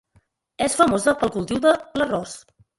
[0.67, 2.37] És famosa pel cultiu de l'arròs.